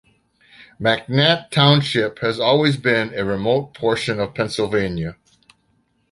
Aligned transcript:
McNett 0.79 1.51
Township 1.51 2.17
has 2.21 2.39
always 2.39 2.75
been 2.75 3.13
a 3.13 3.23
remote 3.23 3.75
portion 3.75 4.19
of 4.19 4.33
Pennsylvania. 4.33 5.15